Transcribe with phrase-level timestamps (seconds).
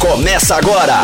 [0.00, 0.94] Começa agora,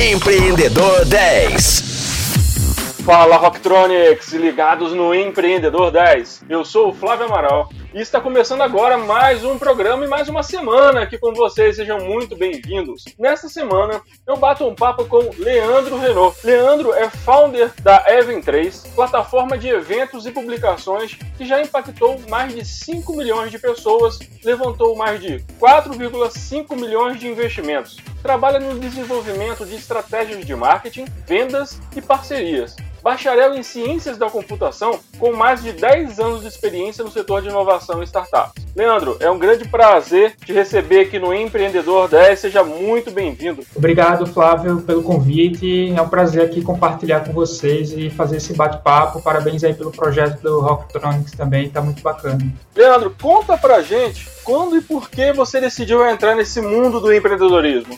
[0.00, 3.02] Empreendedor 10.
[3.04, 6.44] Fala Rocktronics, ligados no Empreendedor 10.
[6.48, 10.42] Eu sou o Flávio Amaral e está começando agora mais um programa e mais uma
[10.42, 11.76] semana aqui com vocês.
[11.76, 13.04] Sejam muito bem-vindos.
[13.16, 16.36] Nesta semana eu bato um papo com Leandro Renault.
[16.44, 22.52] Leandro é founder da Even 3, plataforma de eventos e publicações que já impactou mais
[22.52, 27.98] de 5 milhões de pessoas, levantou mais de 4,5 milhões de investimentos.
[28.20, 34.98] Trabalha no desenvolvimento de estratégias de marketing, vendas e parcerias bacharel em Ciências da Computação,
[35.18, 38.64] com mais de 10 anos de experiência no setor de inovação e startups.
[38.74, 42.40] Leandro, é um grande prazer te receber aqui no Empreendedor 10.
[42.40, 43.62] Seja muito bem-vindo.
[43.76, 45.92] Obrigado, Flávio, pelo convite.
[45.94, 49.20] É um prazer aqui compartilhar com vocês e fazer esse bate-papo.
[49.20, 52.38] Parabéns aí pelo projeto do Rocktronics também, está muito bacana.
[52.74, 57.96] Leandro, conta pra gente quando e por que você decidiu entrar nesse mundo do empreendedorismo.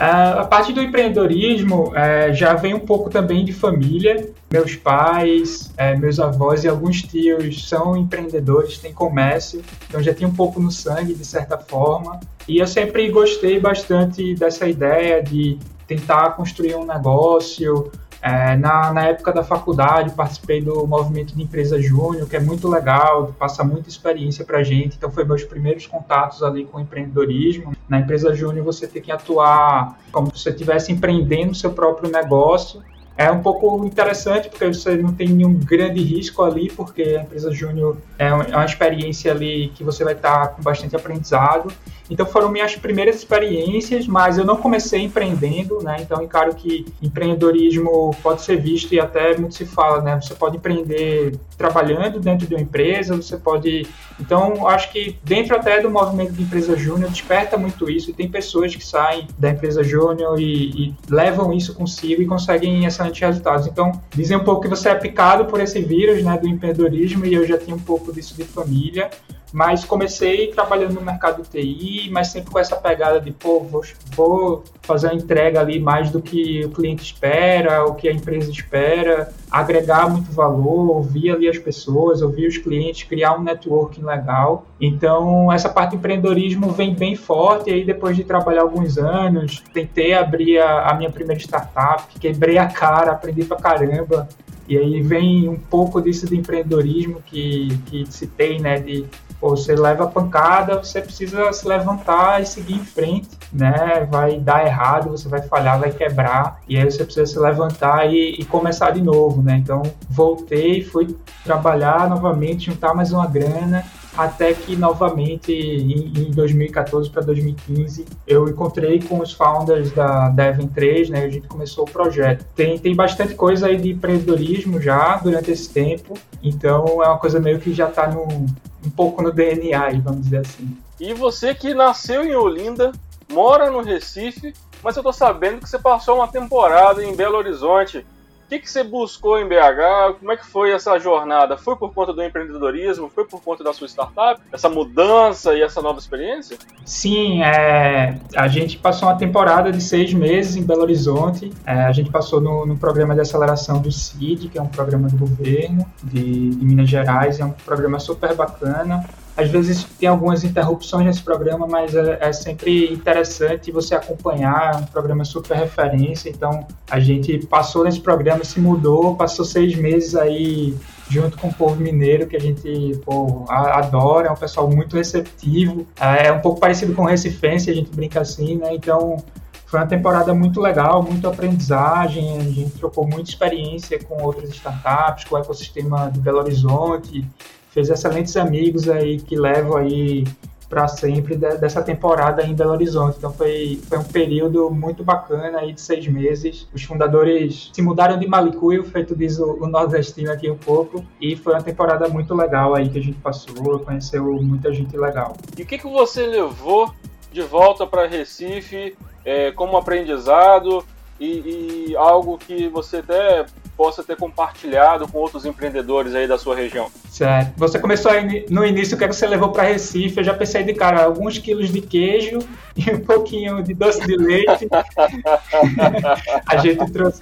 [0.00, 4.30] Uh, a parte do empreendedorismo uh, já vem um pouco também de família.
[4.50, 10.26] Meus pais, uh, meus avós e alguns tios são empreendedores, têm comércio, então já tem
[10.26, 12.18] um pouco no sangue, de certa forma.
[12.48, 19.06] E eu sempre gostei bastante dessa ideia de tentar construir um negócio, é, na, na
[19.06, 23.88] época da faculdade, participei do movimento de empresa júnior, que é muito legal, passa muita
[23.88, 24.96] experiência para a gente.
[24.96, 27.74] Então, foi meus primeiros contatos ali com empreendedorismo.
[27.88, 32.82] Na empresa júnior, você tem que atuar como se você estivesse empreendendo seu próprio negócio
[33.20, 37.52] é um pouco interessante porque você não tem nenhum grande risco ali, porque a empresa
[37.52, 41.70] júnior é uma experiência ali que você vai estar com bastante aprendizado.
[42.10, 45.98] Então foram minhas primeiras experiências, mas eu não comecei empreendendo, né?
[46.00, 50.20] Então encaro que empreendedorismo pode ser visto e até muito se fala, né?
[50.20, 53.86] Você pode empreender trabalhando dentro de uma empresa, você pode.
[54.18, 58.10] Então acho que dentro até do movimento de empresa júnior desperta muito isso.
[58.10, 62.84] E tem pessoas que saem da empresa júnior e, e levam isso consigo e conseguem
[62.84, 63.66] excelentes resultados.
[63.68, 66.36] Então dizem um pouco que você é picado por esse vírus, né?
[66.36, 69.10] Do empreendedorismo e eu já tinha um pouco disso de família.
[69.52, 73.82] Mas comecei trabalhando no mercado TI, mas sempre com essa pegada de, pô, vou,
[74.14, 78.50] vou fazer uma entrega ali mais do que o cliente espera, o que a empresa
[78.50, 84.66] espera, agregar muito valor, ouvir ali as pessoas, ouvir os clientes, criar um networking legal.
[84.80, 87.70] Então, essa parte do empreendedorismo vem bem forte.
[87.70, 92.56] E aí, depois de trabalhar alguns anos, tentei abrir a, a minha primeira startup, quebrei
[92.56, 94.28] a cara, aprendi pra caramba.
[94.68, 98.78] E aí vem um pouco disso de empreendedorismo que, que citei, né?
[98.78, 99.04] De
[99.40, 104.06] Você leva a pancada, você precisa se levantar e seguir em frente, né?
[104.10, 108.36] Vai dar errado, você vai falhar, vai quebrar, e aí você precisa se levantar e,
[108.38, 109.56] e começar de novo, né?
[109.56, 113.84] Então, voltei, fui trabalhar novamente, juntar mais uma grana,
[114.16, 120.66] até que novamente em, em 2014 para 2015 eu encontrei com os founders da Devon
[120.66, 121.24] 3, né?
[121.24, 122.44] A gente começou o projeto.
[122.54, 127.40] Tem, tem bastante coisa aí de empreendedorismo já durante esse tempo, então é uma coisa
[127.40, 128.46] meio que já está no,
[128.84, 130.76] um pouco no DNA, vamos dizer assim.
[130.98, 132.92] E você que nasceu em Olinda,
[133.30, 138.04] mora no Recife, mas eu tô sabendo que você passou uma temporada em Belo Horizonte
[138.50, 140.18] que, que você buscou em BH?
[140.18, 141.56] Como é que foi essa jornada?
[141.56, 143.08] Foi por conta do empreendedorismo?
[143.08, 144.40] Foi por conta da sua startup?
[144.52, 146.58] Essa mudança e essa nova experiência?
[146.84, 151.52] Sim, é, a gente passou uma temporada de seis meses em Belo Horizonte.
[151.64, 155.08] É, a gente passou no, no, programa de aceleração do CID, que é um programa
[155.08, 157.38] do governo de, de Minas Gerais.
[157.38, 159.04] É um programa super bacana.
[159.40, 164.76] Às vezes tem algumas interrupções nesse programa, mas é, é, sempre interessante você acompanhar, é
[164.76, 170.14] um programa super referência, então a gente passou nesse programa, se mudou, passou seis meses
[170.14, 170.76] aí
[171.08, 175.86] junto com o povo mineiro, que a gente pô, adora, é um pessoal muito receptivo,
[175.98, 179.24] é, é um pouco parecido com o Recifense, a gente brinca assim, né, então
[179.64, 185.24] foi uma temporada muito legal, muito aprendizagem, a gente trocou muita experiência com outras startups,
[185.24, 187.24] com o ecossistema de Belo Horizonte,
[187.70, 190.24] fez excelentes amigos aí que levam aí
[190.70, 193.18] para sempre dessa temporada em Belo Horizonte.
[193.18, 196.68] Então foi, foi um período muito bacana aí de seis meses.
[196.72, 201.34] Os fundadores se mudaram de Malicuio, feito diz o, o nordestino aqui um pouco, e
[201.34, 205.36] foi uma temporada muito legal aí que a gente passou, conheceu muita gente legal.
[205.58, 206.94] E o que, que você levou
[207.32, 210.84] de volta para Recife é, como aprendizado
[211.20, 213.44] e, e algo que você até
[213.76, 216.88] possa ter compartilhado com outros empreendedores aí da sua região?
[217.08, 217.52] Certo.
[217.56, 218.12] Você começou
[218.50, 220.18] no início, o que você levou para Recife?
[220.18, 222.38] Eu já pensei de cara, alguns quilos de queijo
[222.76, 224.68] e um pouquinho de doce de leite.
[226.46, 227.20] a gente trouxe.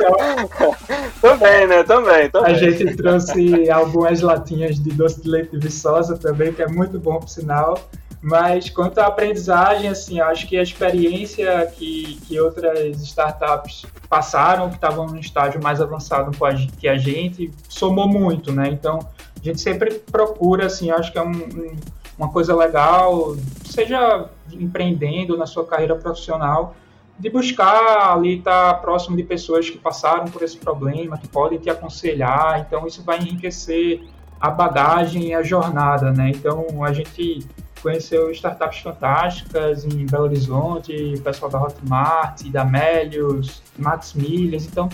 [1.21, 1.83] também, né?
[1.85, 2.53] Também, também.
[2.53, 6.99] A gente trouxe algumas latinhas de doce de leite de viçosa também, que é muito
[6.99, 7.79] bom, por sinal.
[8.21, 14.75] Mas quanto à aprendizagem, assim, acho que a experiência que, que outras startups passaram, que
[14.75, 16.33] estavam num estágio mais avançado
[16.79, 18.69] que a gente, somou muito, né?
[18.69, 18.99] Então,
[19.41, 21.77] a gente sempre procura, assim, acho que é um, um,
[22.19, 26.75] uma coisa legal, seja empreendendo na sua carreira profissional,
[27.17, 31.71] de buscar ali estar próximo de pessoas que passaram por esse problema, que podem te
[31.71, 32.65] aconselhar.
[32.67, 34.03] Então, isso vai enriquecer
[34.41, 36.31] a bagagem e a jornada, né?
[36.31, 37.47] Então, a gente
[37.83, 44.67] conheceu startups fantásticas em Belo Horizonte, o pessoal da Hotmart, da Melius, Max Milhas.
[44.67, 44.89] Então,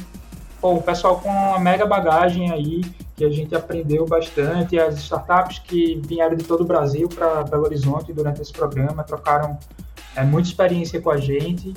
[0.60, 2.82] pô, o pessoal com uma mega bagagem aí
[3.16, 4.78] que a gente aprendeu bastante.
[4.78, 9.58] As startups que vieram de todo o Brasil para Belo Horizonte durante esse programa trocaram
[10.16, 11.72] é, muita experiência com a gente.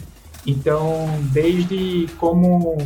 [0.45, 2.77] Então, desde como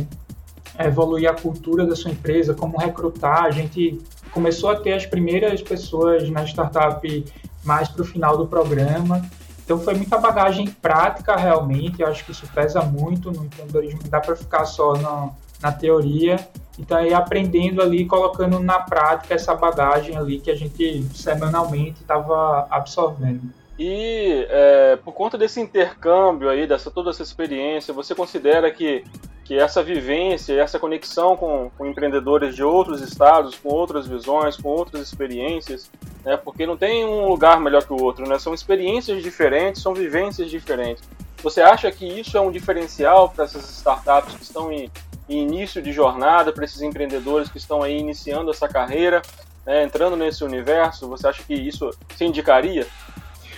[0.78, 4.00] evoluir a cultura da sua empresa, como recrutar, a gente
[4.32, 7.24] começou a ter as primeiras pessoas na startup
[7.64, 9.22] mais para o final do programa.
[9.64, 14.10] Então foi muita bagagem prática realmente, eu acho que isso pesa muito no empreendedorismo, não
[14.10, 15.30] dá para ficar só na,
[15.62, 16.36] na teoria.
[16.78, 22.66] Então aí aprendendo ali, colocando na prática essa bagagem ali que a gente semanalmente estava
[22.70, 23.52] absorvendo.
[23.78, 29.04] E é, por conta desse intercâmbio aí, dessa toda essa experiência, você considera que,
[29.52, 34.70] que essa vivência, essa conexão com, com empreendedores de outros estados, com outras visões, com
[34.70, 35.90] outras experiências,
[36.24, 39.92] né, porque não tem um lugar melhor que o outro, né, são experiências diferentes, são
[39.92, 41.04] vivências diferentes.
[41.42, 44.90] Você acha que isso é um diferencial para essas startups que estão em,
[45.28, 49.20] em início de jornada, para esses empreendedores que estão aí iniciando essa carreira,
[49.66, 51.06] né, entrando nesse universo?
[51.08, 52.86] Você acha que isso se indicaria?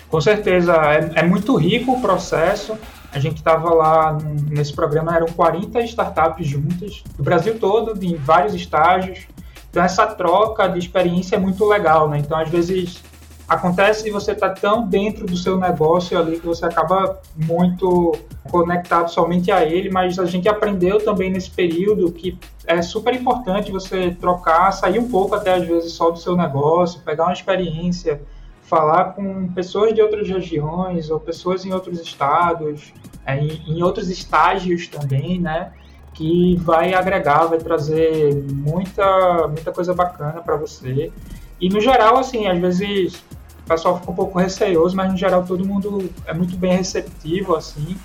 [0.08, 2.76] Com certeza, é, é muito rico o processo.
[3.14, 4.18] A gente estava lá
[4.50, 9.28] nesse programa, eram 40 startups juntas, do Brasil todo, em vários estágios.
[9.70, 12.18] Então, essa troca de experiência é muito legal, né?
[12.18, 13.02] Então, às vezes,
[13.48, 18.12] acontece de você estar tá tão dentro do seu negócio ali que você acaba muito
[18.50, 23.70] conectado somente a ele, mas a gente aprendeu também nesse período que é super importante
[23.70, 28.20] você trocar, sair um pouco até às vezes só do seu negócio, pegar uma experiência,
[28.64, 32.92] falar com pessoas de outras regiões ou pessoas em outros estados,
[33.26, 35.72] é, em, em outros estágios também, né?
[36.12, 41.12] Que vai agregar, vai trazer muita, muita coisa bacana para você.
[41.60, 43.24] E no geral, assim, às vezes
[43.64, 47.56] o pessoal fica um pouco receoso, mas no geral todo mundo é muito bem receptivo,
[47.56, 47.96] assim.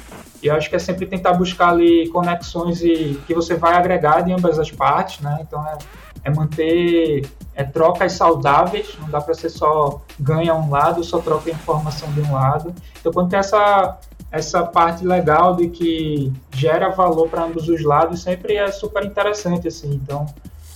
[0.42, 4.22] E eu acho que é sempre tentar buscar ali conexões e que você vai agregar
[4.22, 5.40] de ambas as partes, né?
[5.42, 5.78] Então é,
[6.24, 7.26] é manter
[7.60, 12.22] é, trocas saudáveis, não dá para ser só ganha um lado, só troca informação de
[12.22, 12.74] um lado.
[12.98, 14.00] Então, quando tem essa,
[14.32, 19.68] essa parte legal de que gera valor para ambos os lados, sempre é super interessante.
[19.68, 19.94] Assim.
[19.94, 20.26] Então,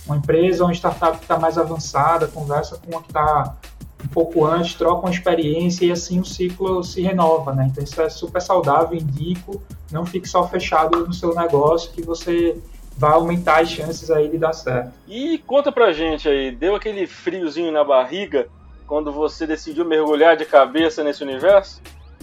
[0.06, 3.56] uma empresa, uma startup que está mais avançada, conversa com uma que está
[4.04, 7.66] um pouco antes, troca uma experiência e assim o ciclo se renova, né?
[7.70, 12.60] Então isso é super saudável, indico, não fique só fechado no seu negócio que você
[12.96, 14.92] vai aumentar as chances aí de dar certo.
[15.06, 18.46] E conta pra gente aí, deu aquele friozinho na barriga
[18.86, 21.80] quando você decidiu mergulhar de cabeça nesse universo?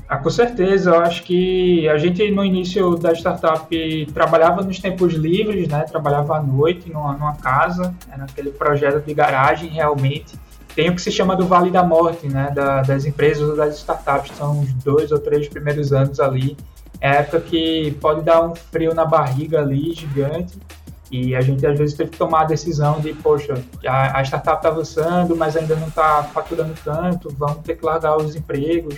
[0.08, 5.14] Ah, com certeza, eu acho que a gente no início da startup trabalhava nos tempos
[5.14, 5.84] livres, né?
[5.84, 10.38] Trabalhava à noite numa, numa casa, era aquele projeto de garagem realmente.
[10.76, 12.52] Tem o que se chama do Vale da Morte, né?
[12.54, 16.58] Da, das empresas ou das startups, são os dois ou três primeiros anos ali
[17.02, 20.58] é a época que pode dar um frio na barriga ali, gigante,
[21.12, 24.58] e a gente às vezes teve que tomar a decisão de, poxa, a, a startup
[24.58, 28.96] está avançando, mas ainda não está faturando tanto, vamos ter que largar os empregos.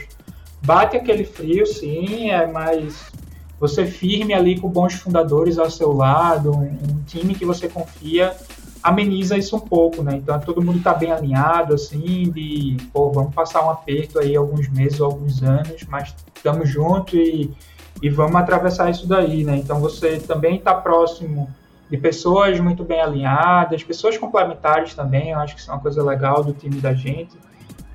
[0.62, 3.12] Bate aquele frio, sim, é, mas
[3.60, 8.36] você firme ali com bons fundadores ao seu lado, um, um time que você confia,
[8.84, 10.18] ameniza isso um pouco, né?
[10.18, 14.68] Então todo mundo está bem alinhado, assim, de, pô, vamos passar um aperto aí alguns
[14.68, 17.50] meses alguns anos, mas estamos juntos e
[18.04, 19.56] e vamos atravessar isso daí, né?
[19.56, 21.50] Então você também está próximo
[21.90, 26.04] de pessoas muito bem alinhadas, pessoas complementares também, eu acho que isso é uma coisa
[26.04, 27.32] legal do time da gente.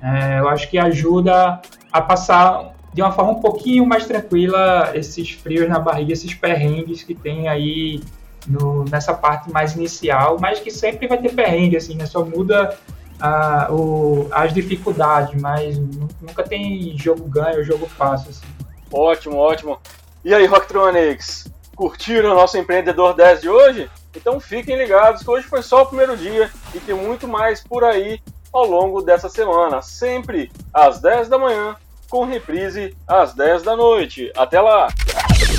[0.01, 1.61] É, eu acho que ajuda
[1.91, 7.03] a passar de uma forma um pouquinho mais tranquila esses frios na barriga, esses perrengues
[7.03, 8.01] que tem aí
[8.47, 12.07] no, nessa parte mais inicial, mas que sempre vai ter perrengue, assim, né?
[12.07, 12.75] Só muda
[13.21, 15.77] uh, o, as dificuldades, mas
[16.19, 18.47] nunca tem jogo ganho, jogo fácil, assim.
[18.91, 19.77] Ótimo, ótimo.
[20.23, 23.89] E aí, Rocktronics, curtiram o nosso Empreendedor 10 de hoje?
[24.15, 27.83] Então fiquem ligados que hoje foi só o primeiro dia e tem muito mais por
[27.83, 28.19] aí
[28.51, 31.75] ao longo dessa semana, sempre às 10 da manhã,
[32.09, 34.31] com reprise às 10 da noite.
[34.35, 34.89] Até lá!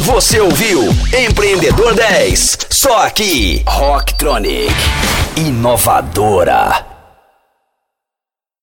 [0.01, 0.83] Você ouviu
[1.17, 4.75] Empreendedor 10, só aqui, Rocktronic,
[5.37, 6.90] inovadora.